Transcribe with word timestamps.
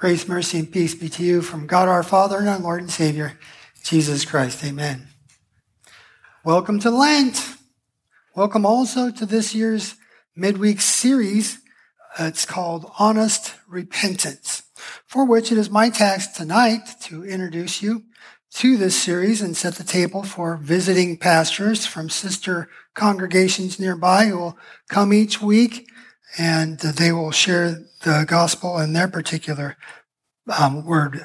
Grace, 0.00 0.26
mercy, 0.26 0.58
and 0.58 0.72
peace 0.72 0.94
be 0.94 1.10
to 1.10 1.22
you 1.22 1.42
from 1.42 1.66
God 1.66 1.86
our 1.86 2.02
Father 2.02 2.38
and 2.38 2.48
our 2.48 2.58
Lord 2.58 2.80
and 2.80 2.90
Savior, 2.90 3.38
Jesus 3.82 4.24
Christ. 4.24 4.64
Amen. 4.64 5.08
Welcome 6.42 6.80
to 6.80 6.90
Lent. 6.90 7.56
Welcome 8.34 8.64
also 8.64 9.10
to 9.10 9.26
this 9.26 9.54
year's 9.54 9.96
midweek 10.34 10.80
series. 10.80 11.58
It's 12.18 12.46
called 12.46 12.90
Honest 12.98 13.56
Repentance, 13.68 14.62
for 15.06 15.26
which 15.26 15.52
it 15.52 15.58
is 15.58 15.68
my 15.68 15.90
task 15.90 16.32
tonight 16.32 16.94
to 17.02 17.22
introduce 17.22 17.82
you 17.82 18.04
to 18.52 18.78
this 18.78 18.96
series 18.96 19.42
and 19.42 19.54
set 19.54 19.74
the 19.74 19.84
table 19.84 20.22
for 20.22 20.56
visiting 20.56 21.18
pastors 21.18 21.84
from 21.84 22.08
sister 22.08 22.70
congregations 22.94 23.78
nearby 23.78 24.24
who 24.24 24.38
will 24.38 24.58
come 24.88 25.12
each 25.12 25.42
week 25.42 25.90
and 26.38 26.78
they 26.78 27.12
will 27.12 27.30
share 27.30 27.84
the 28.02 28.24
gospel 28.26 28.78
and 28.78 28.94
their 28.94 29.08
particular 29.08 29.76
um, 30.58 30.84
word 30.84 31.24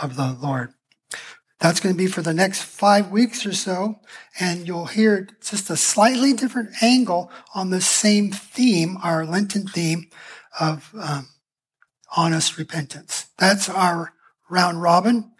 of 0.00 0.16
the 0.16 0.36
Lord. 0.40 0.72
That's 1.60 1.80
going 1.80 1.94
to 1.94 1.98
be 1.98 2.08
for 2.08 2.20
the 2.20 2.34
next 2.34 2.62
five 2.62 3.10
weeks 3.10 3.46
or 3.46 3.52
so, 3.52 4.00
and 4.38 4.66
you'll 4.66 4.86
hear 4.86 5.28
just 5.40 5.70
a 5.70 5.76
slightly 5.76 6.32
different 6.32 6.82
angle 6.82 7.30
on 7.54 7.70
the 7.70 7.80
same 7.80 8.30
theme, 8.32 8.98
our 9.02 9.24
Lenten 9.24 9.66
theme 9.66 10.10
of 10.60 10.90
um, 11.00 11.28
honest 12.16 12.58
repentance. 12.58 13.26
That's 13.38 13.68
our 13.68 14.12
round 14.50 14.82
robin, 14.82 15.32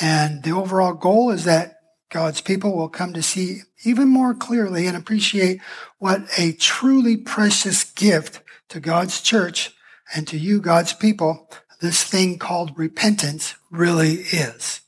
and 0.00 0.42
the 0.42 0.52
overall 0.52 0.94
goal 0.94 1.30
is 1.30 1.44
that 1.44 1.76
God's 2.10 2.40
people 2.40 2.76
will 2.76 2.88
come 2.88 3.14
to 3.14 3.22
see 3.22 3.60
even 3.84 4.08
more 4.08 4.34
clearly 4.34 4.86
and 4.86 4.96
appreciate 4.96 5.60
what 5.98 6.22
a 6.36 6.52
truly 6.52 7.16
precious 7.16 7.84
gift 7.84 8.42
to 8.70 8.80
God's 8.80 9.20
church 9.20 9.72
and 10.14 10.26
to 10.28 10.38
you, 10.38 10.60
God's 10.60 10.92
people, 10.92 11.48
this 11.80 12.02
thing 12.02 12.38
called 12.38 12.76
repentance 12.76 13.54
really 13.70 14.14
is. 14.14 14.80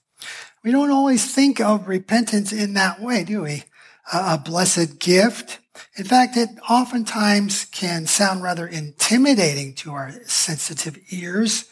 We 0.64 0.70
don't 0.70 0.90
always 0.90 1.32
think 1.34 1.60
of 1.60 1.88
repentance 1.88 2.52
in 2.52 2.74
that 2.74 3.00
way, 3.00 3.24
do 3.24 3.42
we? 3.42 3.64
a 4.12 4.38
blessed 4.38 4.98
gift. 4.98 5.58
In 5.96 6.04
fact, 6.04 6.36
it 6.36 6.48
oftentimes 6.68 7.66
can 7.66 8.06
sound 8.06 8.42
rather 8.42 8.66
intimidating 8.66 9.74
to 9.76 9.92
our 9.92 10.12
sensitive 10.24 10.98
ears. 11.10 11.66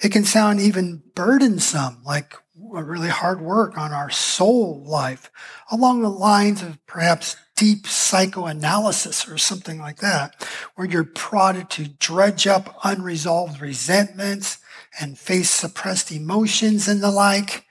It 0.00 0.10
can 0.12 0.24
sound 0.24 0.60
even 0.60 1.02
burdensome, 1.14 2.02
like 2.04 2.34
really 2.56 3.08
hard 3.08 3.40
work 3.40 3.76
on 3.76 3.92
our 3.92 4.10
soul 4.10 4.82
life, 4.84 5.30
along 5.70 6.02
the 6.02 6.10
lines 6.10 6.62
of 6.62 6.84
perhaps 6.86 7.36
deep 7.62 7.86
psychoanalysis 7.86 9.28
or 9.28 9.38
something 9.38 9.78
like 9.78 9.98
that, 9.98 10.34
where 10.74 10.84
you're 10.84 11.04
prodded 11.04 11.70
to 11.70 11.86
dredge 11.86 12.44
up 12.44 12.76
unresolved 12.82 13.60
resentments 13.60 14.58
and 14.98 15.16
face 15.16 15.48
suppressed 15.48 16.10
emotions 16.10 16.88
and 16.88 17.00
the 17.00 17.10
like. 17.12 17.64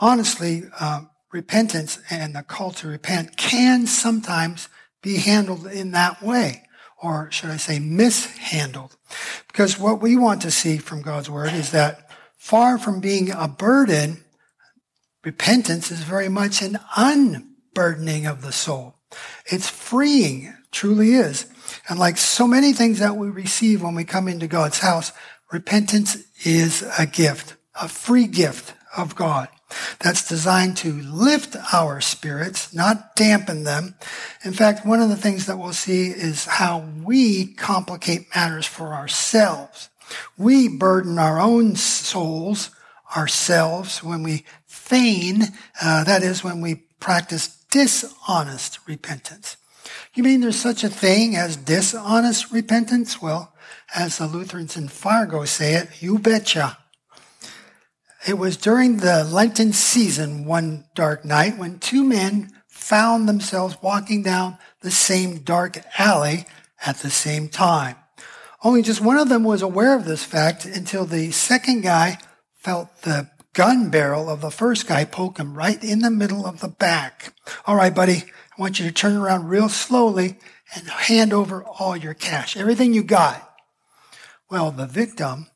Honestly, 0.00 0.62
uh, 0.80 1.02
repentance 1.30 1.98
and 2.08 2.34
the 2.34 2.42
call 2.42 2.70
to 2.70 2.88
repent 2.88 3.36
can 3.36 3.86
sometimes 3.86 4.70
be 5.02 5.18
handled 5.18 5.66
in 5.66 5.90
that 5.90 6.22
way, 6.22 6.62
or 6.96 7.30
should 7.30 7.50
I 7.50 7.58
say 7.58 7.78
mishandled. 7.78 8.96
Because 9.46 9.78
what 9.78 10.00
we 10.00 10.16
want 10.16 10.40
to 10.40 10.50
see 10.50 10.78
from 10.78 11.02
God's 11.02 11.28
word 11.28 11.52
is 11.52 11.70
that 11.72 12.08
far 12.38 12.78
from 12.78 13.00
being 13.00 13.30
a 13.30 13.46
burden, 13.46 14.24
repentance 15.22 15.90
is 15.90 16.02
very 16.02 16.30
much 16.30 16.62
an 16.62 16.78
un 16.96 17.55
burdening 17.76 18.24
of 18.24 18.40
the 18.40 18.52
soul. 18.52 18.94
It's 19.44 19.68
freeing, 19.68 20.54
truly 20.72 21.12
is. 21.12 21.46
And 21.88 21.98
like 21.98 22.16
so 22.16 22.48
many 22.48 22.72
things 22.72 23.00
that 23.00 23.16
we 23.16 23.28
receive 23.28 23.82
when 23.82 23.94
we 23.94 24.02
come 24.02 24.28
into 24.28 24.46
God's 24.46 24.78
house, 24.78 25.12
repentance 25.52 26.16
is 26.42 26.82
a 26.98 27.06
gift, 27.06 27.54
a 27.80 27.86
free 27.86 28.26
gift 28.26 28.72
of 28.96 29.14
God 29.14 29.48
that's 30.00 30.26
designed 30.26 30.78
to 30.78 30.92
lift 31.02 31.54
our 31.74 32.00
spirits, 32.00 32.72
not 32.72 33.14
dampen 33.14 33.64
them. 33.64 33.94
In 34.42 34.54
fact, 34.54 34.86
one 34.86 35.02
of 35.02 35.10
the 35.10 35.16
things 35.16 35.44
that 35.44 35.58
we'll 35.58 35.74
see 35.74 36.06
is 36.06 36.46
how 36.46 36.88
we 37.04 37.52
complicate 37.54 38.34
matters 38.34 38.66
for 38.66 38.94
ourselves. 38.94 39.90
We 40.38 40.68
burden 40.68 41.18
our 41.18 41.38
own 41.38 41.76
souls 41.76 42.70
ourselves 43.14 44.02
when 44.02 44.22
we 44.22 44.46
feign, 44.66 45.42
uh, 45.82 46.04
that 46.04 46.22
is, 46.22 46.42
when 46.42 46.62
we 46.62 46.76
practice 47.00 47.55
dishonest 47.70 48.78
repentance. 48.86 49.56
You 50.14 50.22
mean 50.22 50.40
there's 50.40 50.58
such 50.58 50.82
a 50.84 50.88
thing 50.88 51.36
as 51.36 51.56
dishonest 51.56 52.50
repentance? 52.50 53.20
Well, 53.20 53.52
as 53.94 54.18
the 54.18 54.26
Lutherans 54.26 54.76
in 54.76 54.88
Fargo 54.88 55.44
say 55.44 55.74
it, 55.74 56.02
you 56.02 56.18
betcha. 56.18 56.78
It 58.26 58.38
was 58.38 58.56
during 58.56 58.96
the 58.96 59.24
Lenten 59.24 59.72
season 59.72 60.44
one 60.44 60.86
dark 60.94 61.24
night 61.24 61.58
when 61.58 61.78
two 61.78 62.02
men 62.02 62.50
found 62.66 63.28
themselves 63.28 63.76
walking 63.82 64.22
down 64.22 64.58
the 64.80 64.90
same 64.90 65.38
dark 65.38 65.78
alley 65.98 66.46
at 66.84 66.98
the 66.98 67.10
same 67.10 67.48
time. 67.48 67.96
Only 68.64 68.82
just 68.82 69.00
one 69.00 69.18
of 69.18 69.28
them 69.28 69.44
was 69.44 69.62
aware 69.62 69.94
of 69.94 70.04
this 70.04 70.24
fact 70.24 70.64
until 70.64 71.04
the 71.04 71.30
second 71.30 71.82
guy 71.82 72.18
felt 72.54 73.02
the 73.02 73.30
gun 73.56 73.88
barrel 73.88 74.28
of 74.28 74.42
the 74.42 74.50
first 74.50 74.86
guy 74.86 75.02
poke 75.02 75.38
him 75.38 75.54
right 75.54 75.82
in 75.82 76.00
the 76.00 76.10
middle 76.10 76.44
of 76.44 76.60
the 76.60 76.68
back. 76.68 77.32
All 77.64 77.74
right, 77.74 77.94
buddy, 77.94 78.16
I 78.16 78.60
want 78.60 78.78
you 78.78 78.84
to 78.84 78.92
turn 78.92 79.16
around 79.16 79.48
real 79.48 79.70
slowly 79.70 80.36
and 80.74 80.86
hand 80.86 81.32
over 81.32 81.64
all 81.64 81.96
your 81.96 82.12
cash, 82.12 82.54
everything 82.54 82.92
you 82.92 83.02
got. 83.02 83.50
Well, 84.50 84.70
the 84.70 84.86
victim 84.86 85.46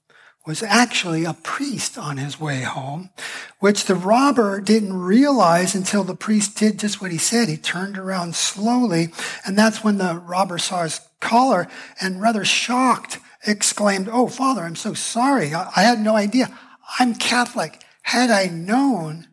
was 0.46 0.62
actually 0.62 1.26
a 1.26 1.34
priest 1.34 1.98
on 1.98 2.16
his 2.16 2.40
way 2.40 2.62
home, 2.62 3.10
which 3.58 3.84
the 3.84 3.94
robber 3.94 4.62
didn't 4.62 4.98
realize 4.98 5.74
until 5.74 6.02
the 6.02 6.16
priest 6.16 6.56
did 6.56 6.78
just 6.78 7.02
what 7.02 7.12
he 7.12 7.18
said. 7.18 7.50
He 7.50 7.58
turned 7.58 7.98
around 7.98 8.34
slowly, 8.34 9.08
and 9.44 9.58
that's 9.58 9.84
when 9.84 9.98
the 9.98 10.14
robber 10.26 10.56
saw 10.56 10.84
his 10.84 11.02
collar 11.20 11.68
and 12.00 12.22
rather 12.22 12.46
shocked 12.46 13.18
exclaimed, 13.46 14.08
Oh, 14.10 14.26
Father, 14.26 14.62
I'm 14.62 14.74
so 14.74 14.94
sorry. 14.94 15.52
I, 15.52 15.70
I 15.76 15.82
had 15.82 16.00
no 16.00 16.16
idea. 16.16 16.58
I'm 16.98 17.14
Catholic. 17.14 17.84
Had 18.10 18.32
I 18.32 18.46
known, 18.46 19.28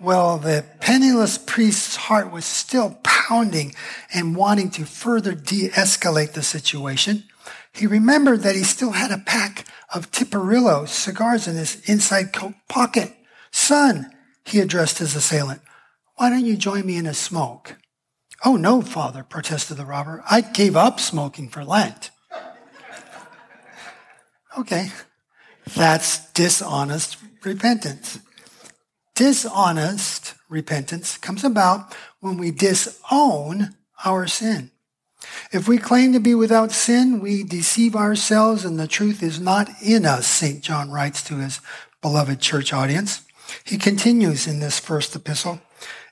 well, 0.00 0.38
the 0.38 0.64
penniless 0.80 1.36
priest's 1.36 1.96
heart 1.96 2.32
was 2.32 2.46
still 2.46 2.98
pounding 3.02 3.74
and 4.14 4.34
wanting 4.34 4.70
to 4.70 4.86
further 4.86 5.34
de 5.34 5.68
escalate 5.68 6.32
the 6.32 6.42
situation. 6.42 7.24
He 7.74 7.86
remembered 7.86 8.40
that 8.40 8.56
he 8.56 8.62
still 8.62 8.92
had 8.92 9.10
a 9.10 9.18
pack 9.18 9.66
of 9.92 10.10
Tiparillo 10.10 10.88
cigars 10.88 11.46
in 11.46 11.56
his 11.56 11.86
inside 11.86 12.32
coat 12.32 12.54
pocket. 12.70 13.14
Son, 13.50 14.12
he 14.46 14.60
addressed 14.60 14.96
his 14.96 15.14
assailant, 15.14 15.60
why 16.16 16.30
don't 16.30 16.46
you 16.46 16.56
join 16.56 16.86
me 16.86 16.96
in 16.96 17.04
a 17.04 17.12
smoke? 17.12 17.76
Oh, 18.46 18.56
no, 18.56 18.80
father, 18.80 19.22
protested 19.22 19.76
the 19.76 19.84
robber. 19.84 20.24
I 20.30 20.40
gave 20.40 20.74
up 20.74 21.00
smoking 21.00 21.50
for 21.50 21.66
Lent. 21.66 22.12
okay, 24.58 24.88
that's 25.76 26.32
dishonest 26.32 27.18
repentance. 27.44 28.18
Dishonest 29.14 30.34
repentance 30.48 31.18
comes 31.18 31.44
about 31.44 31.94
when 32.20 32.38
we 32.38 32.50
disown 32.50 33.74
our 34.04 34.26
sin. 34.26 34.70
If 35.52 35.66
we 35.66 35.78
claim 35.78 36.12
to 36.12 36.20
be 36.20 36.34
without 36.34 36.70
sin, 36.70 37.20
we 37.20 37.42
deceive 37.42 37.96
ourselves 37.96 38.64
and 38.64 38.78
the 38.78 38.86
truth 38.86 39.22
is 39.22 39.40
not 39.40 39.68
in 39.82 40.06
us, 40.06 40.26
St. 40.26 40.62
John 40.62 40.90
writes 40.90 41.22
to 41.24 41.36
his 41.36 41.60
beloved 42.00 42.40
church 42.40 42.72
audience. 42.72 43.22
He 43.64 43.78
continues 43.78 44.46
in 44.46 44.60
this 44.60 44.78
first 44.78 45.16
epistle. 45.16 45.60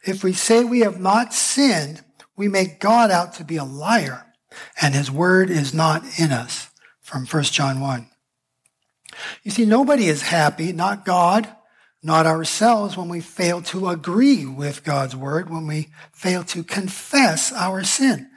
If 0.05 0.25
we 0.25 0.33
say 0.33 0.65
we 0.65 0.81
have 0.81 1.01
not 1.01 1.33
sinned, 1.33 2.03
we 2.37 2.49
make 2.49 2.81
God 2.81 3.11
out 3.11 3.35
to 3.35 3.45
be 3.45 3.57
a 3.57 3.65
liar 3.65 4.27
and 4.81 4.95
his 4.95 5.11
word 5.11 5.51
is 5.51 5.75
not 5.75 6.03
in 6.19 6.33
us. 6.33 6.71
From 7.01 7.25
1 7.25 7.43
John 7.45 7.81
1. 7.81 8.09
You 9.43 9.51
see, 9.51 9.65
nobody 9.65 10.07
is 10.07 10.23
happy, 10.23 10.73
not 10.73 11.05
God, 11.05 11.49
not 12.03 12.27
ourselves, 12.27 12.97
when 12.97 13.09
we 13.09 13.21
fail 13.21 13.63
to 13.63 13.89
agree 13.89 14.47
with 14.47 14.85
God's 14.85 15.17
word, 15.17 15.51
when 15.51 15.67
we 15.67 15.89
fail 16.13 16.45
to 16.45 16.63
confess 16.63 17.53
our 17.53 17.83
sin. 17.83 18.31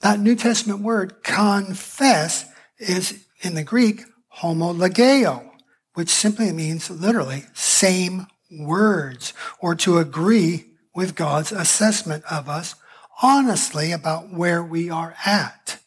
That 0.00 0.20
New 0.20 0.36
Testament 0.36 0.80
word, 0.80 1.22
confess, 1.22 2.46
is 2.78 3.24
in 3.40 3.54
the 3.54 3.64
Greek, 3.64 4.02
homologeo, 4.38 5.50
which 5.94 6.10
simply 6.10 6.52
means 6.52 6.90
literally 6.90 7.44
same 7.54 8.26
words, 8.50 9.32
or 9.60 9.74
to 9.76 9.98
agree 9.98 10.66
with 10.94 11.14
God's 11.14 11.52
assessment 11.52 12.24
of 12.30 12.48
us 12.48 12.74
honestly 13.22 13.92
about 13.92 14.32
where 14.32 14.62
we 14.62 14.90
are 14.90 15.14
at. 15.24 15.78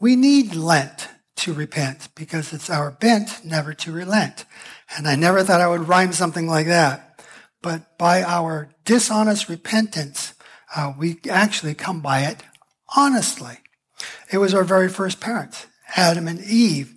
We 0.00 0.16
need 0.16 0.54
Lent 0.54 1.08
to 1.44 1.54
repent 1.54 2.08
because 2.14 2.52
it's 2.52 2.68
our 2.68 2.90
bent 2.90 3.44
never 3.44 3.72
to 3.72 3.92
relent. 3.92 4.44
And 4.96 5.06
I 5.06 5.14
never 5.14 5.42
thought 5.42 5.60
I 5.60 5.68
would 5.68 5.88
rhyme 5.88 6.12
something 6.12 6.46
like 6.46 6.66
that. 6.66 7.22
But 7.62 7.96
by 7.96 8.22
our 8.22 8.70
dishonest 8.84 9.48
repentance, 9.48 10.34
uh, 10.76 10.92
we 10.98 11.20
actually 11.30 11.74
come 11.74 12.00
by 12.00 12.20
it 12.20 12.42
honestly. 12.96 13.58
It 14.30 14.38
was 14.38 14.54
our 14.54 14.64
very 14.64 14.88
first 14.88 15.20
parents, 15.20 15.66
Adam 15.96 16.28
and 16.28 16.40
Eve. 16.40 16.94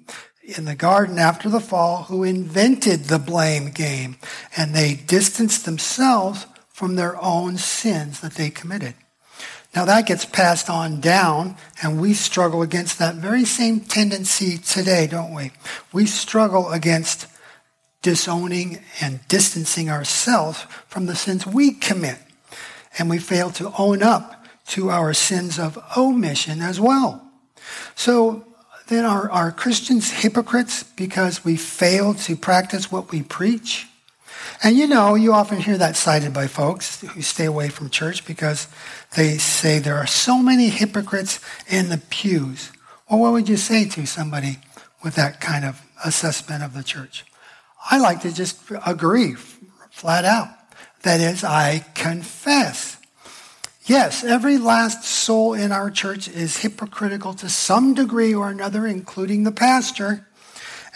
in 0.58 0.64
the 0.64 0.76
garden 0.76 1.20
after 1.20 1.50
the 1.50 1.60
fall 1.60 2.04
who 2.04 2.24
invented 2.24 3.06
the 3.06 3.20
blame 3.20 3.70
game, 3.70 4.16
and 4.56 4.74
they 4.74 4.96
distanced 4.96 5.66
themselves 5.66 6.46
from 6.70 6.96
their 6.96 7.22
own 7.22 7.58
sins 7.58 8.22
that 8.22 8.36
they 8.36 8.50
committed. 8.50 8.94
Now 9.76 9.86
that 9.86 10.08
gets 10.08 10.26
passed 10.26 10.70
on 10.70 11.02
down, 11.02 11.56
and 11.82 12.02
we 12.02 12.14
struggle 12.14 12.62
against 12.62 12.98
that 13.00 13.16
very 13.16 13.46
same 13.46 13.82
tendency 13.82 14.58
today, 14.58 15.08
don't 15.08 15.34
we? 15.34 15.52
We 15.94 16.06
struggle 16.06 16.72
against 16.72 17.28
disowning 18.02 18.80
and 19.02 19.20
distancing 19.28 19.90
ourselves 19.90 20.62
from 20.88 21.06
the 21.06 21.16
sins 21.16 21.46
we 21.46 21.72
commit. 21.72 22.18
And 22.98 23.10
we 23.10 23.20
fail 23.20 23.52
to 23.52 23.74
own 23.78 24.02
up 24.02 24.46
to 24.68 24.90
our 24.90 25.14
sins 25.14 25.60
of 25.60 25.78
omission 25.96 26.62
as 26.62 26.80
well. 26.80 27.24
So 27.96 28.46
then 28.88 29.06
are, 29.06 29.30
are 29.30 29.52
Christians 29.52 30.12
hypocrites 30.12 30.84
because 30.84 31.44
we 31.44 31.58
fail 31.58 32.14
to 32.14 32.36
practice 32.36 32.92
what 32.92 33.12
we 33.12 33.22
preach? 33.24 33.88
And 34.64 34.78
you 34.78 34.88
know, 34.88 35.16
you 35.16 35.34
often 35.34 35.60
hear 35.60 35.78
that 35.78 35.96
cited 35.96 36.34
by 36.34 36.48
folks 36.48 37.02
who 37.02 37.22
stay 37.22 37.46
away 37.46 37.70
from 37.70 37.90
church 37.90 38.26
because 38.26 38.68
they 39.16 39.38
say 39.38 39.80
there 39.80 39.98
are 39.98 40.08
so 40.08 40.40
many 40.40 40.70
hypocrites 40.70 41.40
in 41.68 41.90
the 41.90 42.02
pews. 42.10 42.72
Well, 43.10 43.20
what 43.20 43.34
would 43.34 43.50
you 43.50 43.58
say 43.58 43.88
to 43.90 44.06
somebody 44.06 44.58
with 45.04 45.16
that 45.16 45.40
kind 45.40 45.64
of 45.64 45.82
assessment 46.04 46.64
of 46.64 46.74
the 46.74 46.84
church? 46.84 47.26
I 47.90 48.00
like 48.00 48.22
to 48.22 48.34
just 48.34 48.60
agree 48.86 49.36
flat 49.92 50.26
out. 50.26 50.50
That 51.04 51.22
is, 51.22 51.44
I 51.44 51.86
confess. 51.96 52.98
Yes, 53.86 54.24
every 54.24 54.58
last 54.58 55.06
soul 55.06 55.54
in 55.54 55.72
our 55.72 55.90
church 55.90 56.28
is 56.28 56.58
hypocritical 56.58 57.34
to 57.36 57.48
some 57.48 57.94
degree 57.94 58.34
or 58.34 58.50
another, 58.50 58.86
including 58.86 59.44
the 59.44 59.52
pastor. 59.52 60.28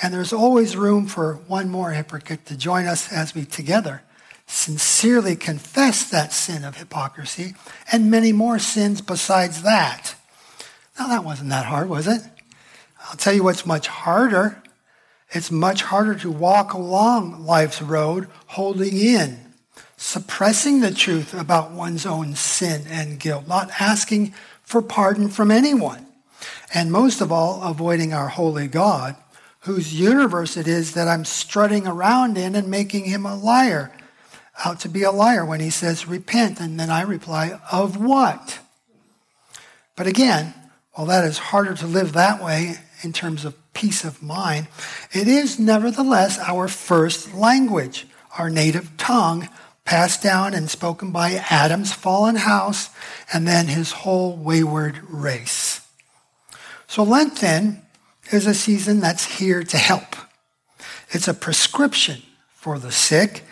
And 0.02 0.14
there's 0.14 0.34
always 0.34 0.76
room 0.76 1.06
for 1.06 1.36
one 1.48 1.70
more 1.70 1.92
hypocrite 1.92 2.46
to 2.48 2.58
join 2.58 2.86
us 2.86 3.12
as 3.12 3.36
we 3.36 3.46
together 3.46 4.02
sincerely 4.48 5.36
confess 5.36 6.10
that 6.10 6.34
sin 6.34 6.66
of 6.66 6.76
hypocrisy 6.76 7.54
and 7.92 8.12
many 8.12 8.34
more 8.34 8.60
sins 8.60 9.00
besides 9.00 9.62
that. 9.64 10.16
Now, 11.00 11.08
that 11.08 11.24
wasn't 11.24 11.52
that 11.52 11.68
hard, 11.68 11.88
was 11.88 12.06
it? 12.06 12.22
I'll 13.08 13.16
tell 13.16 13.34
you 13.34 13.44
what's 13.44 13.66
much 13.66 13.88
harder. 13.88 14.62
It's 15.30 15.52
much 15.52 15.84
harder 15.84 16.16
to 16.16 16.30
walk 16.30 16.74
along 16.74 17.46
life's 17.46 17.82
road 17.82 18.28
holding 18.48 18.98
in 18.98 19.52
suppressing 20.02 20.80
the 20.80 20.92
truth 20.92 21.32
about 21.32 21.72
one's 21.72 22.08
own 22.08 22.34
sin 22.34 22.82
and 22.90 23.20
guilt, 23.20 23.48
not 23.48 23.70
asking 23.80 24.34
for 24.64 24.82
pardon 24.82 25.30
from 25.30 25.52
anyone, 25.52 26.08
and 26.74 26.92
most 26.92 27.22
of 27.22 27.32
all, 27.32 27.62
avoiding 27.62 28.12
our 28.12 28.28
holy 28.28 28.68
God, 28.68 29.16
whose 29.62 29.94
universe 29.94 30.58
it 30.58 30.68
is 30.68 30.94
that 30.94 31.08
I'm 31.08 31.26
strutting 31.26 31.88
around 31.88 32.38
in 32.38 32.56
and 32.56 32.68
making 32.68 33.06
him 33.06 33.26
a 33.26 33.36
liar, 33.36 33.92
out 34.66 34.80
to 34.82 34.90
be 34.90 35.04
a 35.04 35.12
liar 35.12 35.46
when 35.46 35.60
he 35.60 35.70
says, 35.70 36.08
repent. 36.08 36.60
And 36.60 36.80
then 36.80 36.90
I 36.90 37.02
reply, 37.02 37.60
of 37.72 37.98
what? 37.98 38.60
But 39.96 40.08
again, 40.08 40.54
while 40.94 41.08
that 41.08 41.26
is 41.26 41.38
harder 41.38 41.76
to 41.76 41.88
live 41.88 42.14
that 42.14 42.44
way 42.44 42.76
in 43.04 43.14
terms 43.14 43.46
of 43.46 43.56
peace 43.74 44.04
of 44.04 44.22
mind, 44.22 44.68
it 45.12 45.28
is 45.28 45.60
nevertheless 45.60 46.40
our 46.40 46.68
first 46.68 47.34
language, 47.34 48.08
our 48.38 48.50
native 48.50 48.98
tongue, 48.98 49.48
passed 49.86 50.24
down 50.24 50.54
and 50.54 50.70
spoken 50.70 51.12
by 51.12 51.44
Adam's 51.50 51.94
fallen 51.94 52.36
house 52.36 52.90
and 53.34 53.48
then 53.48 53.68
his 53.68 53.92
whole 53.92 54.36
wayward 54.38 55.00
race. 55.10 55.88
So 56.88 57.04
Lent 57.04 57.38
then 57.38 57.82
is 58.32 58.46
a 58.46 58.54
season 58.54 59.00
that's 59.00 59.38
here 59.38 59.64
to 59.64 59.78
help. 59.78 60.16
It's 61.10 61.28
a 61.28 61.34
prescription 61.34 62.22
for 62.54 62.80
the 62.80 62.92
sick 62.92 63.44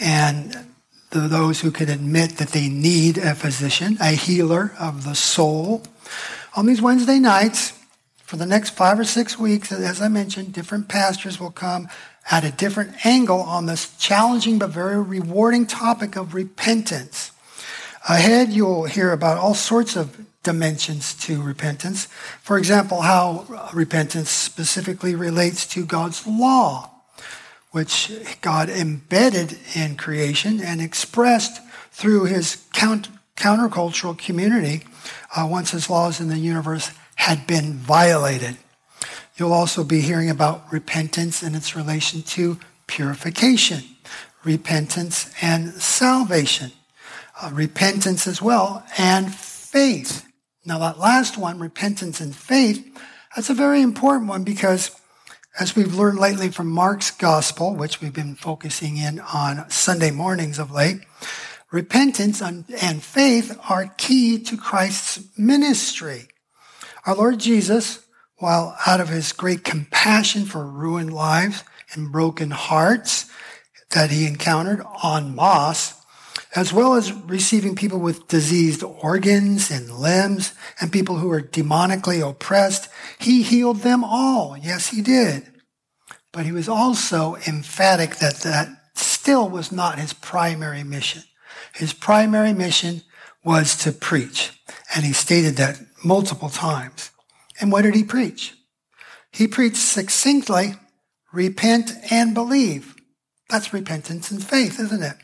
and 0.00 0.66
those 1.10 1.60
who 1.60 1.70
can 1.70 1.90
admit 1.90 2.38
that 2.38 2.48
they 2.48 2.68
need 2.68 3.18
a 3.18 3.34
physician, 3.34 3.98
a 4.00 4.12
healer 4.12 4.72
of 4.78 5.04
the 5.04 5.14
soul. 5.14 5.82
On 6.56 6.66
these 6.66 6.80
Wednesday 6.80 7.18
nights, 7.18 7.78
for 8.24 8.36
the 8.36 8.46
next 8.46 8.70
five 8.70 8.98
or 8.98 9.04
six 9.04 9.38
weeks, 9.38 9.70
as 9.70 10.00
I 10.00 10.08
mentioned, 10.08 10.54
different 10.54 10.88
pastors 10.88 11.38
will 11.38 11.50
come 11.50 11.88
at 12.30 12.44
a 12.44 12.50
different 12.50 13.04
angle 13.04 13.40
on 13.40 13.66
this 13.66 13.94
challenging 13.98 14.58
but 14.58 14.70
very 14.70 15.00
rewarding 15.02 15.66
topic 15.66 16.16
of 16.16 16.32
repentance. 16.32 17.32
Ahead, 18.08 18.50
you'll 18.50 18.84
hear 18.84 19.12
about 19.12 19.36
all 19.36 19.54
sorts 19.54 19.96
of 19.96 20.24
dimensions 20.42 21.14
to 21.14 21.40
repentance. 21.42 22.06
For 22.42 22.58
example, 22.58 23.02
how 23.02 23.70
repentance 23.72 24.30
specifically 24.30 25.14
relates 25.14 25.66
to 25.68 25.84
God's 25.84 26.26
law, 26.26 26.90
which 27.70 28.10
God 28.40 28.68
embedded 28.68 29.58
in 29.74 29.96
creation 29.96 30.60
and 30.60 30.80
expressed 30.80 31.60
through 31.90 32.24
his 32.24 32.64
count- 32.72 33.08
countercultural 33.36 34.18
community 34.18 34.82
uh, 35.36 35.46
once 35.48 35.70
his 35.70 35.88
laws 35.88 36.20
in 36.20 36.28
the 36.28 36.38
universe 36.38 36.90
had 37.16 37.46
been 37.46 37.74
violated. 37.74 38.56
You'll 39.36 39.52
also 39.52 39.84
be 39.84 40.00
hearing 40.00 40.28
about 40.28 40.70
repentance 40.72 41.42
and 41.42 41.56
its 41.56 41.74
relation 41.74 42.22
to 42.22 42.58
purification, 42.86 43.82
repentance 44.44 45.32
and 45.40 45.70
salvation, 45.74 46.72
uh, 47.40 47.50
repentance 47.52 48.26
as 48.26 48.42
well, 48.42 48.84
and 48.98 49.32
faith. 49.32 50.31
Now, 50.64 50.78
that 50.78 50.98
last 50.98 51.36
one, 51.36 51.58
repentance 51.58 52.20
and 52.20 52.34
faith, 52.34 52.86
that's 53.34 53.50
a 53.50 53.54
very 53.54 53.82
important 53.82 54.28
one 54.28 54.44
because 54.44 54.90
as 55.58 55.76
we've 55.76 55.94
learned 55.94 56.18
lately 56.18 56.50
from 56.50 56.68
Mark's 56.68 57.10
gospel, 57.10 57.74
which 57.74 58.00
we've 58.00 58.12
been 58.12 58.34
focusing 58.34 58.96
in 58.96 59.20
on 59.20 59.68
Sunday 59.70 60.10
mornings 60.10 60.58
of 60.58 60.70
late, 60.70 61.00
repentance 61.70 62.40
and 62.40 63.02
faith 63.02 63.58
are 63.68 63.92
key 63.98 64.38
to 64.38 64.56
Christ's 64.56 65.26
ministry. 65.36 66.28
Our 67.06 67.16
Lord 67.16 67.38
Jesus 67.40 68.06
while 68.42 68.76
out 68.86 69.00
of 69.00 69.08
his 69.08 69.32
great 69.32 69.62
compassion 69.62 70.44
for 70.44 70.66
ruined 70.66 71.12
lives 71.12 71.62
and 71.92 72.10
broken 72.10 72.50
hearts 72.50 73.30
that 73.90 74.10
he 74.10 74.26
encountered 74.26 74.82
on 75.02 75.34
masse, 75.34 76.01
as 76.54 76.72
well 76.72 76.94
as 76.94 77.12
receiving 77.12 77.74
people 77.74 77.98
with 77.98 78.28
diseased 78.28 78.82
organs 78.82 79.70
and 79.70 79.90
limbs 79.90 80.54
and 80.80 80.92
people 80.92 81.16
who 81.16 81.28
were 81.28 81.40
demonically 81.40 82.26
oppressed, 82.26 82.88
he 83.18 83.42
healed 83.42 83.78
them 83.78 84.04
all. 84.04 84.56
Yes, 84.56 84.88
he 84.88 85.02
did. 85.02 85.50
But 86.32 86.46
he 86.46 86.52
was 86.52 86.68
also 86.68 87.36
emphatic 87.46 88.16
that 88.16 88.36
that 88.36 88.68
still 88.94 89.48
was 89.48 89.72
not 89.72 89.98
his 89.98 90.12
primary 90.12 90.82
mission. 90.84 91.22
His 91.74 91.92
primary 91.92 92.52
mission 92.52 93.02
was 93.44 93.76
to 93.78 93.92
preach. 93.92 94.52
And 94.94 95.04
he 95.04 95.12
stated 95.12 95.56
that 95.56 95.80
multiple 96.04 96.48
times. 96.48 97.10
And 97.60 97.72
what 97.72 97.82
did 97.82 97.94
he 97.94 98.04
preach? 98.04 98.54
He 99.30 99.48
preached 99.48 99.76
succinctly, 99.76 100.74
repent 101.32 101.92
and 102.10 102.34
believe. 102.34 102.91
That's 103.52 103.74
repentance 103.74 104.30
and 104.30 104.42
faith, 104.42 104.80
isn't 104.80 105.02
it? 105.02 105.16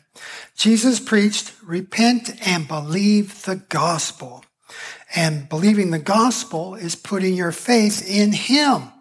Jesus 0.55 0.99
preached, 0.99 1.51
repent 1.63 2.29
and 2.47 2.67
believe 2.67 3.41
the 3.41 3.55
gospel. 3.55 4.45
And 5.15 5.49
believing 5.49 5.89
the 5.89 5.97
gospel 5.97 6.75
is 6.75 6.95
putting 6.95 7.33
your 7.33 7.51
faith 7.51 8.07
in 8.07 8.31
him. 8.31 8.91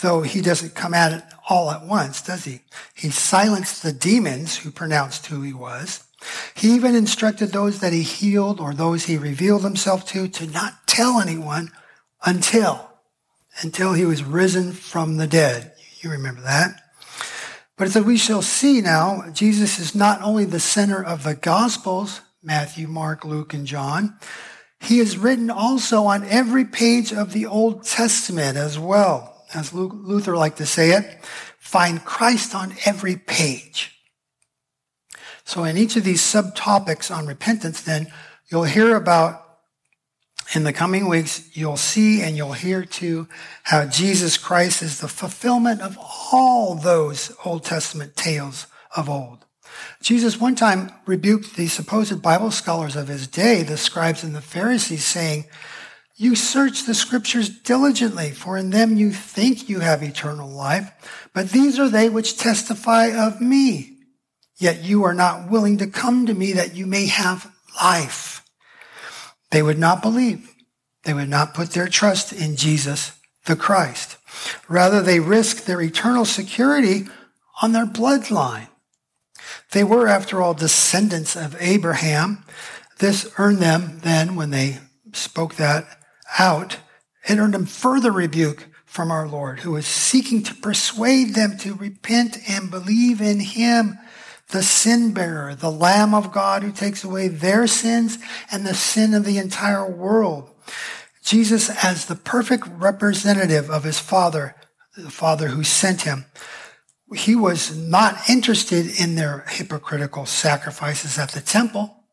Though 0.00 0.22
he 0.22 0.40
doesn't 0.40 0.74
come 0.74 0.94
at 0.94 1.12
it 1.12 1.22
all 1.48 1.70
at 1.70 1.86
once, 1.86 2.20
does 2.20 2.44
he? 2.44 2.62
He 2.92 3.10
silenced 3.10 3.84
the 3.84 3.92
demons 3.92 4.56
who 4.56 4.72
pronounced 4.72 5.26
who 5.26 5.42
he 5.42 5.52
was. 5.52 6.02
He 6.56 6.74
even 6.74 6.96
instructed 6.96 7.52
those 7.52 7.78
that 7.78 7.92
he 7.92 8.02
healed 8.02 8.58
or 8.58 8.74
those 8.74 9.04
he 9.04 9.16
revealed 9.16 9.62
himself 9.62 10.04
to 10.08 10.26
to 10.26 10.46
not 10.48 10.88
tell 10.88 11.20
anyone 11.20 11.70
until, 12.24 12.90
until 13.62 13.92
he 13.92 14.04
was 14.04 14.24
risen 14.24 14.72
from 14.72 15.18
the 15.18 15.28
dead. 15.28 15.72
You 16.00 16.10
remember 16.10 16.40
that? 16.40 16.80
But 17.76 17.94
as 17.94 18.02
we 18.02 18.16
shall 18.16 18.42
see 18.42 18.80
now, 18.80 19.24
Jesus 19.32 19.78
is 19.78 19.94
not 19.94 20.22
only 20.22 20.46
the 20.46 20.60
center 20.60 21.02
of 21.02 21.24
the 21.24 21.34
Gospels, 21.34 22.22
Matthew, 22.42 22.88
Mark, 22.88 23.24
Luke, 23.24 23.52
and 23.52 23.66
John, 23.66 24.18
he 24.80 24.98
is 24.98 25.18
written 25.18 25.50
also 25.50 26.04
on 26.04 26.24
every 26.24 26.64
page 26.64 27.12
of 27.12 27.32
the 27.32 27.46
Old 27.46 27.84
Testament 27.84 28.56
as 28.56 28.78
well. 28.78 29.44
As 29.52 29.72
Luther 29.74 30.36
liked 30.36 30.58
to 30.58 30.66
say 30.66 30.92
it, 30.92 31.24
find 31.58 32.04
Christ 32.04 32.54
on 32.54 32.74
every 32.84 33.16
page. 33.16 33.92
So 35.44 35.64
in 35.64 35.76
each 35.76 35.96
of 35.96 36.04
these 36.04 36.22
subtopics 36.22 37.14
on 37.14 37.26
repentance, 37.26 37.80
then, 37.82 38.08
you'll 38.50 38.64
hear 38.64 38.96
about 38.96 39.45
in 40.54 40.62
the 40.62 40.72
coming 40.72 41.08
weeks, 41.08 41.48
you'll 41.56 41.76
see 41.76 42.22
and 42.22 42.36
you'll 42.36 42.52
hear 42.52 42.84
too 42.84 43.28
how 43.64 43.84
Jesus 43.86 44.38
Christ 44.38 44.82
is 44.82 45.00
the 45.00 45.08
fulfillment 45.08 45.80
of 45.80 45.98
all 46.32 46.74
those 46.76 47.32
Old 47.44 47.64
Testament 47.64 48.16
tales 48.16 48.66
of 48.94 49.08
old. 49.08 49.44
Jesus 50.00 50.40
one 50.40 50.54
time 50.54 50.90
rebuked 51.04 51.56
the 51.56 51.66
supposed 51.66 52.22
Bible 52.22 52.50
scholars 52.50 52.96
of 52.96 53.08
his 53.08 53.26
day, 53.26 53.62
the 53.62 53.76
scribes 53.76 54.22
and 54.22 54.34
the 54.34 54.40
Pharisees, 54.40 55.04
saying, 55.04 55.46
You 56.14 56.36
search 56.36 56.84
the 56.84 56.94
scriptures 56.94 57.48
diligently, 57.48 58.30
for 58.30 58.56
in 58.56 58.70
them 58.70 58.96
you 58.96 59.10
think 59.10 59.68
you 59.68 59.80
have 59.80 60.02
eternal 60.02 60.48
life, 60.48 61.28
but 61.34 61.50
these 61.50 61.78
are 61.78 61.88
they 61.88 62.08
which 62.08 62.38
testify 62.38 63.08
of 63.08 63.40
me. 63.40 63.98
Yet 64.58 64.84
you 64.84 65.04
are 65.04 65.14
not 65.14 65.50
willing 65.50 65.78
to 65.78 65.86
come 65.86 66.26
to 66.26 66.34
me 66.34 66.52
that 66.52 66.74
you 66.74 66.86
may 66.86 67.06
have 67.06 67.52
life. 67.82 68.35
They 69.56 69.62
would 69.62 69.78
not 69.78 70.02
believe. 70.02 70.54
They 71.04 71.14
would 71.14 71.30
not 71.30 71.54
put 71.54 71.70
their 71.70 71.88
trust 71.88 72.30
in 72.30 72.56
Jesus, 72.56 73.18
the 73.46 73.56
Christ. 73.56 74.18
Rather, 74.68 75.00
they 75.00 75.18
risked 75.18 75.64
their 75.64 75.80
eternal 75.80 76.26
security 76.26 77.06
on 77.62 77.72
their 77.72 77.86
bloodline. 77.86 78.68
They 79.72 79.82
were, 79.82 80.08
after 80.08 80.42
all, 80.42 80.52
descendants 80.52 81.36
of 81.36 81.56
Abraham. 81.58 82.44
This 82.98 83.32
earned 83.38 83.60
them 83.60 84.00
then, 84.00 84.36
when 84.36 84.50
they 84.50 84.76
spoke 85.14 85.54
that 85.54 85.86
out, 86.38 86.76
it 87.26 87.38
earned 87.38 87.54
them 87.54 87.64
further 87.64 88.12
rebuke 88.12 88.66
from 88.84 89.10
our 89.10 89.26
Lord, 89.26 89.60
who 89.60 89.70
was 89.70 89.86
seeking 89.86 90.42
to 90.42 90.54
persuade 90.54 91.34
them 91.34 91.56
to 91.60 91.72
repent 91.72 92.36
and 92.46 92.70
believe 92.70 93.22
in 93.22 93.40
him, 93.40 93.98
the 94.50 94.62
sin 94.62 95.12
bearer, 95.12 95.54
the 95.54 95.70
Lamb 95.70 96.14
of 96.14 96.32
God 96.32 96.62
who 96.62 96.72
takes 96.72 97.02
away 97.02 97.28
their 97.28 97.66
sins 97.66 98.18
and 98.50 98.66
the 98.66 98.74
sin 98.74 99.14
of 99.14 99.24
the 99.24 99.38
entire 99.38 99.90
world. 99.90 100.50
Jesus, 101.22 101.68
as 101.84 102.06
the 102.06 102.14
perfect 102.14 102.66
representative 102.68 103.68
of 103.68 103.84
his 103.84 103.98
Father, 103.98 104.54
the 104.96 105.10
Father 105.10 105.48
who 105.48 105.64
sent 105.64 106.02
him, 106.02 106.26
he 107.14 107.34
was 107.34 107.76
not 107.76 108.28
interested 108.28 109.00
in 109.00 109.14
their 109.14 109.44
hypocritical 109.48 110.26
sacrifices 110.26 111.18
at 111.18 111.30
the 111.30 111.40
temple, 111.40 112.04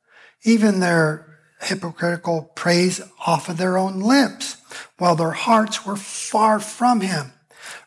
even 0.44 0.80
their 0.80 1.40
hypocritical 1.62 2.52
praise 2.56 3.02
off 3.25 3.50
of 3.50 3.58
their 3.58 3.78
own 3.78 4.00
lips, 4.00 4.58
while 4.98 5.16
their 5.16 5.32
hearts 5.32 5.86
were 5.86 5.96
far 5.96 6.60
from 6.60 7.02
him. 7.02 7.34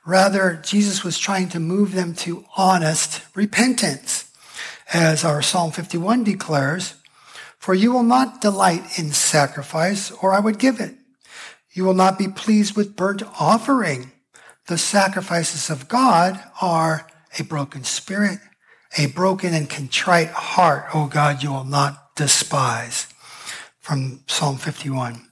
Rather, 0.04 0.60
Jesus 0.64 1.04
was 1.04 1.18
trying 1.18 1.48
to 1.50 1.60
move 1.60 1.92
them 1.92 2.14
to 2.14 2.44
honest 2.56 3.22
repentance. 3.34 4.25
As 4.92 5.24
our 5.24 5.42
Psalm 5.42 5.72
51 5.72 6.24
declares, 6.24 6.94
For 7.58 7.74
you 7.74 7.92
will 7.92 8.04
not 8.04 8.40
delight 8.40 8.98
in 8.98 9.12
sacrifice, 9.12 10.10
or 10.10 10.32
I 10.32 10.40
would 10.40 10.58
give 10.58 10.80
it. 10.80 10.94
You 11.72 11.84
will 11.84 11.94
not 11.94 12.18
be 12.18 12.28
pleased 12.28 12.76
with 12.76 12.96
burnt 12.96 13.22
offering. 13.40 14.12
The 14.66 14.78
sacrifices 14.78 15.70
of 15.70 15.88
God 15.88 16.42
are 16.60 17.06
a 17.38 17.44
broken 17.44 17.84
spirit, 17.84 18.38
a 18.96 19.06
broken 19.06 19.52
and 19.54 19.68
contrite 19.68 20.28
heart, 20.28 20.86
O 20.94 21.06
God, 21.06 21.42
you 21.42 21.50
will 21.52 21.64
not 21.64 22.14
despise 22.16 23.08
from 23.78 24.20
Psalm 24.26 24.56
51. 24.56 25.28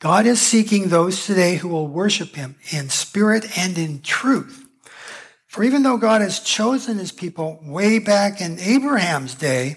God 0.00 0.26
is 0.26 0.40
seeking 0.40 0.88
those 0.88 1.24
today 1.24 1.56
who 1.56 1.68
will 1.68 1.86
worship 1.86 2.34
him 2.34 2.56
in 2.72 2.90
spirit 2.90 3.56
and 3.56 3.78
in 3.78 4.02
truth. 4.02 4.61
For 5.52 5.62
even 5.62 5.82
though 5.82 5.98
God 5.98 6.22
has 6.22 6.40
chosen 6.40 6.96
his 6.96 7.12
people 7.12 7.60
way 7.62 7.98
back 7.98 8.40
in 8.40 8.58
Abraham's 8.58 9.34
day, 9.34 9.76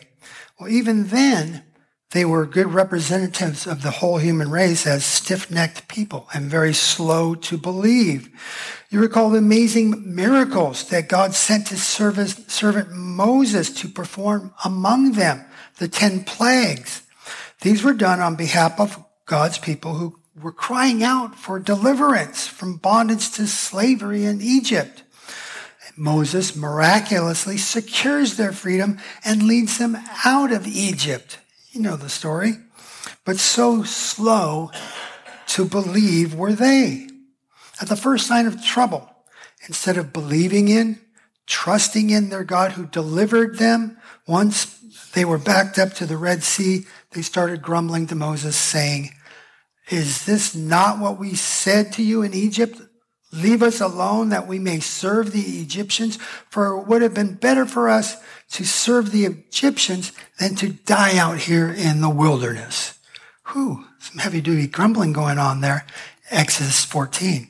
well, 0.57 0.69
even 0.69 1.07
then, 1.07 1.65
they 2.11 2.23
were 2.23 2.45
good 2.45 2.67
representatives 2.67 3.67
of 3.67 3.81
the 3.81 3.91
whole 3.91 4.17
human 4.17 4.49
race 4.49 4.87
as 4.87 5.03
stiff-necked 5.03 5.89
people 5.89 6.29
and 6.33 6.49
very 6.49 6.73
slow 6.73 7.35
to 7.35 7.57
believe. 7.57 8.29
You 8.89 9.01
recall 9.01 9.29
the 9.29 9.39
amazing 9.39 10.15
miracles 10.15 10.87
that 10.87 11.09
God 11.09 11.33
sent 11.33 11.67
his 11.67 11.83
servant 11.83 12.91
Moses 12.93 13.69
to 13.81 13.89
perform 13.89 14.53
among 14.63 15.11
them, 15.11 15.43
the 15.77 15.89
ten 15.89 16.23
plagues. 16.23 17.01
These 17.59 17.83
were 17.83 17.91
done 17.91 18.21
on 18.21 18.37
behalf 18.37 18.79
of 18.79 19.03
God's 19.25 19.57
people 19.57 19.95
who 19.95 20.21
were 20.41 20.53
crying 20.53 21.03
out 21.03 21.35
for 21.35 21.59
deliverance 21.59 22.47
from 22.47 22.77
bondage 22.77 23.29
to 23.31 23.45
slavery 23.45 24.23
in 24.23 24.41
Egypt. 24.41 25.01
Moses 25.97 26.55
miraculously 26.55 27.57
secures 27.57 28.35
their 28.35 28.51
freedom 28.51 28.99
and 29.23 29.43
leads 29.43 29.77
them 29.77 29.97
out 30.25 30.51
of 30.51 30.67
Egypt. 30.67 31.39
You 31.71 31.81
know 31.81 31.95
the 31.95 32.09
story. 32.09 32.53
But 33.23 33.37
so 33.37 33.83
slow 33.83 34.71
to 35.47 35.65
believe 35.65 36.33
were 36.35 36.53
they. 36.53 37.07
At 37.81 37.89
the 37.89 37.95
first 37.95 38.27
sign 38.27 38.45
of 38.45 38.63
trouble, 38.63 39.09
instead 39.67 39.97
of 39.97 40.13
believing 40.13 40.67
in, 40.67 40.99
trusting 41.45 42.09
in 42.09 42.29
their 42.29 42.43
God 42.43 42.73
who 42.73 42.85
delivered 42.85 43.57
them, 43.57 43.97
once 44.27 44.79
they 45.13 45.25
were 45.25 45.37
backed 45.37 45.77
up 45.77 45.93
to 45.93 46.05
the 46.05 46.17
Red 46.17 46.43
Sea, 46.43 46.85
they 47.11 47.21
started 47.21 47.61
grumbling 47.61 48.07
to 48.07 48.15
Moses, 48.15 48.55
saying, 48.55 49.11
Is 49.89 50.25
this 50.25 50.55
not 50.55 50.99
what 50.99 51.19
we 51.19 51.35
said 51.35 51.93
to 51.93 52.03
you 52.03 52.21
in 52.21 52.33
Egypt? 52.33 52.81
Leave 53.35 53.61
us 53.61 53.81
alone 53.81 54.29
that 54.29 54.47
we 54.47 54.59
may 54.59 54.79
serve 54.79 55.31
the 55.31 55.59
Egyptians, 55.59 56.17
for 56.49 56.77
it 56.77 56.87
would 56.87 57.01
have 57.01 57.13
been 57.13 57.35
better 57.35 57.65
for 57.65 57.89
us 57.89 58.15
to 58.51 58.63
serve 58.63 59.11
the 59.11 59.25
Egyptians 59.25 60.13
than 60.39 60.55
to 60.55 60.69
die 60.69 61.17
out 61.17 61.39
here 61.39 61.69
in 61.69 62.01
the 62.01 62.09
wilderness. 62.09 62.97
Whew, 63.51 63.85
some 63.99 64.19
heavy 64.19 64.41
duty 64.41 64.67
grumbling 64.67 65.11
going 65.13 65.37
on 65.37 65.61
there. 65.61 65.85
Exodus 66.31 66.85
14. 66.85 67.49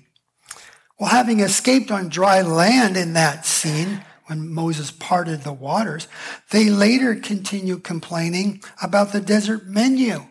Well, 1.00 1.10
having 1.10 1.40
escaped 1.40 1.92
on 1.92 2.10
dry 2.10 2.42
land 2.42 2.98
in 2.98 3.14
that 3.14 3.46
scene, 3.46 4.04
when 4.26 4.50
Moses 4.50 4.92
parted 4.92 5.44
the 5.44 5.54
waters, 5.54 6.08
they 6.50 6.70
later 6.70 7.16
continued 7.16 7.84
complaining 7.84 8.64
about 8.82 9.12
the 9.12 9.22
desert 9.22 9.68
menu. 9.68 10.26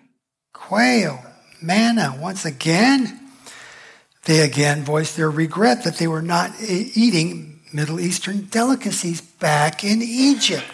Quail, 0.52 1.23
manna, 1.62 2.16
once 2.18 2.44
again. 2.44 3.24
They 4.25 4.40
again 4.40 4.85
voiced 4.85 5.16
their 5.16 5.31
regret 5.31 5.85
that 5.85 5.97
they 5.97 6.07
were 6.07 6.23
not 6.23 6.52
eating 6.61 7.61
Middle 7.73 8.00
Eastern 8.00 8.47
delicacies 8.47 9.21
back 9.21 9.85
in 9.85 10.00
Egypt. 10.02 10.64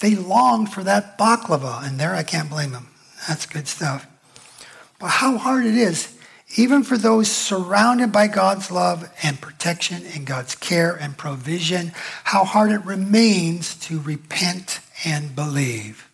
They 0.00 0.14
longed 0.14 0.72
for 0.72 0.82
that 0.82 1.16
baklava, 1.16 1.86
and 1.86 2.00
there 2.00 2.14
I 2.14 2.22
can't 2.22 2.50
blame 2.50 2.72
them. 2.72 2.88
That's 3.28 3.46
good 3.46 3.68
stuff. 3.68 4.06
But 4.98 5.08
how 5.08 5.38
hard 5.38 5.66
it 5.66 5.76
is 5.76 6.14
even 6.56 6.84
for 6.84 6.96
those 6.96 7.30
surrounded 7.30 8.12
by 8.12 8.28
God's 8.28 8.70
love 8.70 9.10
and 9.22 9.40
protection 9.40 10.04
and 10.14 10.26
God's 10.26 10.54
care 10.54 10.94
and 10.94 11.16
provision, 11.16 11.92
how 12.24 12.44
hard 12.44 12.70
it 12.70 12.84
remains 12.84 13.74
to 13.86 14.00
repent 14.00 14.80
and 15.04 15.34
believe. 15.34 16.08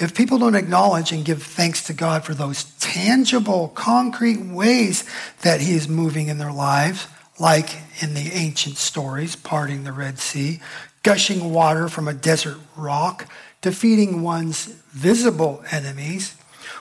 If 0.00 0.14
people 0.14 0.38
don't 0.38 0.54
acknowledge 0.54 1.10
and 1.10 1.24
give 1.24 1.42
thanks 1.42 1.82
to 1.84 1.92
God 1.92 2.24
for 2.24 2.34
those 2.34 2.64
tangible, 2.78 3.68
concrete 3.68 4.40
ways 4.40 5.04
that 5.42 5.60
he 5.60 5.74
is 5.74 5.88
moving 5.88 6.28
in 6.28 6.38
their 6.38 6.52
lives, 6.52 7.08
like 7.40 7.76
in 8.00 8.14
the 8.14 8.30
ancient 8.32 8.76
stories, 8.76 9.34
parting 9.34 9.84
the 9.84 9.92
Red 9.92 10.18
Sea, 10.18 10.60
gushing 11.02 11.52
water 11.52 11.88
from 11.88 12.06
a 12.06 12.14
desert 12.14 12.58
rock, 12.76 13.30
defeating 13.60 14.22
one's 14.22 14.66
visible 14.92 15.64
enemies, 15.72 16.36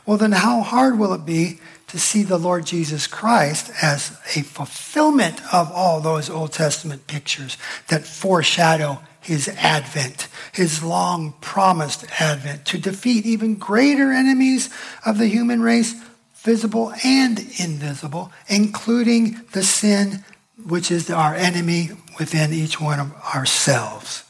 well, 0.06 0.18
then 0.18 0.32
how 0.32 0.62
hard 0.62 1.00
will 1.00 1.14
it 1.14 1.26
be 1.26 1.60
to 1.88 2.00
see 2.00 2.24
the 2.24 2.38
Lord 2.38 2.66
Jesus 2.66 3.08
Christ 3.08 3.72
as 3.82 4.12
a 4.36 4.42
fulfillment 4.42 5.42
of 5.54 5.72
all 5.72 6.02
those 6.02 6.30
Old 6.30 6.54
Testament 6.54 7.08
pictures 7.08 7.58
that 7.88 8.06
foreshadow 8.06 9.02
his 9.28 9.50
advent, 9.58 10.30
his 10.54 10.82
long 10.82 11.34
promised 11.42 12.06
advent 12.22 12.64
to 12.64 12.78
defeat 12.78 13.26
even 13.26 13.56
greater 13.56 14.14
enemies 14.14 14.70
of 15.06 15.18
the 15.18 15.28
human 15.28 15.62
race, 15.62 16.02
visible 16.38 16.94
and 17.04 17.38
invisible, 17.60 18.32
including 18.48 19.42
the 19.52 19.64
sin 19.64 20.24
which 20.66 20.90
is 20.90 21.10
our 21.10 21.36
enemy 21.36 21.90
within 22.18 22.54
each 22.54 22.80
one 22.80 23.02
of 23.02 23.14
ourselves. 23.36 24.24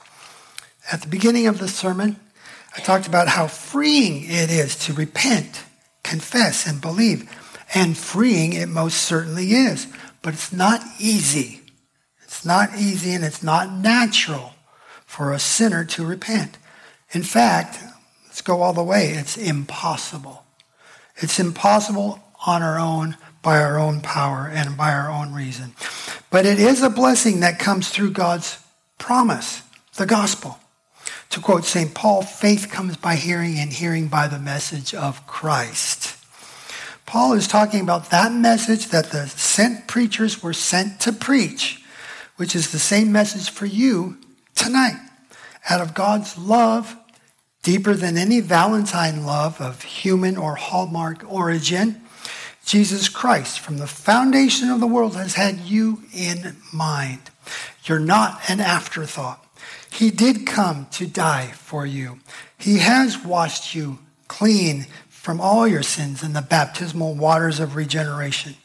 At 0.92 1.04
the 1.04 1.08
beginning 1.08 1.46
of 1.46 1.60
the 1.60 1.68
sermon, 1.68 2.16
I 2.76 2.80
talked 2.80 3.06
about 3.06 3.28
how 3.28 3.46
freeing 3.46 4.24
it 4.24 4.50
is 4.50 4.76
to 4.86 4.94
repent, 4.94 5.64
confess, 6.04 6.66
and 6.66 6.82
believe 6.82 7.30
and 7.76 7.96
freeing 7.96 8.54
it 8.54 8.68
most 8.68 8.98
certainly 8.98 9.52
is. 9.52 9.86
But 10.24 10.34
it's 10.34 10.52
not 10.52 10.82
easy. 10.98 11.62
It's 12.24 12.44
not 12.44 12.76
easy 12.76 13.14
and 13.14 13.24
it's 13.24 13.44
not 13.44 13.72
natural 13.72 14.56
for 15.08 15.34
a 15.34 15.40
sinner 15.40 15.84
to 15.84 16.06
repent. 16.06 16.60
In 17.12 17.24
fact, 17.24 17.80
let's 18.26 18.42
go 18.42 18.62
all 18.62 18.74
the 18.74 18.84
way. 18.84 19.10
It's 19.12 19.38
impossible. 19.38 20.44
It's 21.16 21.40
impossible 21.40 22.20
on 22.46 22.62
our 22.62 22.78
own, 22.78 23.18
by 23.42 23.60
our 23.60 23.80
own 23.80 24.02
power, 24.02 24.48
and 24.54 24.78
by 24.78 24.94
our 24.94 25.10
own 25.10 25.34
reason. 25.34 25.74
But 26.30 26.46
it 26.46 26.60
is 26.60 26.84
a 26.84 26.90
blessing 26.90 27.40
that 27.40 27.58
comes 27.58 27.90
through 27.90 28.12
God's 28.12 28.60
promise, 29.00 29.64
the 29.96 30.06
gospel. 30.06 30.60
To 31.32 31.40
quote 31.40 31.66
St. 31.66 31.96
Paul, 31.96 32.22
faith 32.22 32.70
comes 32.70 32.98
by 32.98 33.16
hearing, 33.16 33.58
and 33.58 33.74
hearing 33.74 34.10
by 34.10 34.28
the 34.28 34.38
message 34.38 34.94
of 34.94 35.26
Christ. 35.26 36.16
Paul 37.06 37.34
is 37.34 37.48
talking 37.48 37.82
about 37.82 38.12
that 38.12 38.34
message 38.34 38.90
that 38.90 39.12
the 39.12 39.28
sent 39.28 39.88
preachers 39.88 40.44
were 40.44 40.54
sent 40.54 41.00
to 41.02 41.14
preach, 41.14 41.82
which 42.36 42.56
is 42.56 42.72
the 42.72 42.80
same 42.80 43.12
message 43.12 43.50
for 43.50 43.66
you 43.66 44.18
tonight. 44.58 45.00
Out 45.70 45.82
of 45.82 45.94
God's 45.94 46.38
love, 46.38 46.96
deeper 47.64 47.94
than 47.94 48.18
any 48.18 48.40
Valentine 48.40 49.26
love 49.26 49.62
of 49.62 49.84
human 49.84 50.38
or 50.38 50.56
hallmark 50.56 51.24
origin, 51.32 52.02
Jesus 52.66 53.08
Christ, 53.08 53.60
from 53.60 53.78
the 53.78 53.88
foundation 53.88 54.70
of 54.70 54.82
the 54.82 54.88
world, 54.88 55.16
has 55.16 55.36
had 55.36 55.60
you 55.60 56.04
in 56.14 56.58
mind. 56.74 57.20
You're 57.86 58.00
not 58.00 58.42
an 58.50 58.60
afterthought. 58.60 59.46
He 59.90 60.12
did 60.12 60.46
come 60.46 60.88
to 60.92 61.08
die 61.08 61.52
for 61.56 61.86
you. 61.86 62.20
He 62.58 62.80
has 62.80 63.24
washed 63.24 63.74
you 63.74 64.00
clean 64.28 64.86
from 65.08 65.40
all 65.40 65.68
your 65.68 65.84
sins 65.84 66.24
in 66.24 66.34
the 66.34 66.42
baptismal 66.42 67.16
waters 67.16 67.60
of 67.60 67.76
regeneration. 67.76 68.56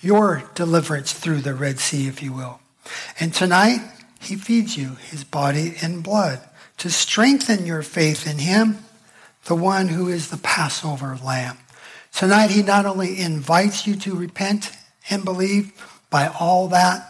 Your 0.00 0.44
deliverance 0.54 1.12
through 1.12 1.40
the 1.40 1.54
Red 1.54 1.78
Sea, 1.78 2.06
if 2.06 2.22
you 2.22 2.32
will. 2.32 2.60
And 3.18 3.34
tonight, 3.34 3.80
he 4.18 4.36
feeds 4.36 4.76
you 4.76 4.96
his 5.10 5.24
body 5.24 5.74
and 5.82 6.02
blood 6.02 6.40
to 6.78 6.90
strengthen 6.90 7.66
your 7.66 7.82
faith 7.82 8.26
in 8.26 8.38
him, 8.38 8.78
the 9.44 9.54
one 9.54 9.88
who 9.88 10.08
is 10.08 10.28
the 10.30 10.36
Passover 10.36 11.18
lamb. 11.24 11.58
Tonight, 12.12 12.50
he 12.50 12.62
not 12.62 12.86
only 12.86 13.20
invites 13.20 13.86
you 13.86 13.96
to 13.96 14.14
repent 14.14 14.72
and 15.10 15.24
believe, 15.24 15.72
by 16.10 16.28
all 16.40 16.68
that, 16.68 17.04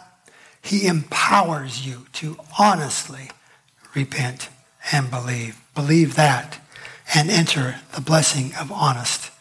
he 0.61 0.87
empowers 0.87 1.85
you 1.85 2.05
to 2.13 2.37
honestly 2.57 3.31
repent 3.95 4.49
and 4.91 5.09
believe. 5.09 5.61
Believe 5.73 6.15
that 6.15 6.59
and 7.15 7.29
enter 7.29 7.75
the 7.95 8.01
blessing 8.01 8.51
of 8.59 8.71
honest 8.71 9.31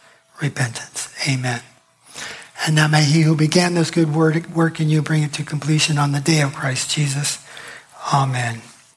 repentance. 0.41 1.15
Amen. 1.29 1.61
And 2.67 2.75
now 2.75 2.89
may 2.89 3.05
he 3.05 3.23
who 3.23 3.37
began 3.37 3.75
this 3.75 3.91
good 3.91 4.15
work 4.15 4.81
in 4.81 4.89
you 4.89 5.03
bring 5.03 5.23
it 5.23 5.33
to 5.35 5.45
completion 5.45 5.99
on 5.99 6.13
the 6.13 6.21
day 6.21 6.41
of 6.41 6.55
Christ 6.55 6.91
Jesus. 6.91 7.45
Amen. 8.13 8.68